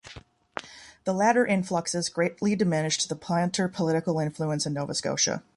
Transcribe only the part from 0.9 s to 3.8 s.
The latter influxes greatly diminished the Planter